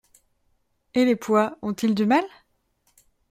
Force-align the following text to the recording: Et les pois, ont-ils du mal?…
Et 0.95 1.05
les 1.05 1.15
pois, 1.15 1.59
ont-ils 1.61 1.93
du 1.93 2.07
mal?… 2.07 2.25